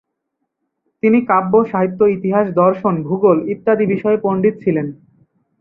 তিনি 1.03 1.19
কাব্য, 1.25 1.53
সাহিত্য, 1.71 1.99
ইতিহাস, 2.07 2.45
দর্শন, 2.55 2.95
ভূগোল 3.03 3.37
ইত্যাদি 3.49 3.85
বিষয়ের 3.85 4.19
পণ্ডিত 4.23 4.55
ছিলেন। 4.63 4.87